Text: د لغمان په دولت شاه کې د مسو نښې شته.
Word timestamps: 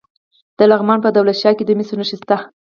د 0.57 0.59
لغمان 0.71 0.99
په 1.01 1.09
دولت 1.15 1.37
شاه 1.41 1.53
کې 1.57 1.63
د 1.65 1.71
مسو 1.77 1.95
نښې 1.99 2.17
شته. 2.21 2.37